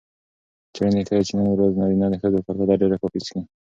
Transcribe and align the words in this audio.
څیړنې 0.73 1.01
ښيي 1.07 1.21
چې 1.27 1.33
نن 1.37 1.47
ورځ 1.51 1.73
نارینه 1.79 2.05
د 2.09 2.15
ښځو 2.21 2.37
په 2.41 2.43
پرتله 2.45 2.73
ډېره 2.81 2.95
کافي 3.01 3.19
څښي. 3.25 3.41